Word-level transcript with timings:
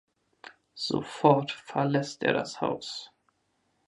Sofort 0.73 1.51
verlässt 1.51 2.23
der 2.23 2.33
das 2.33 2.59
Haus. 2.59 3.11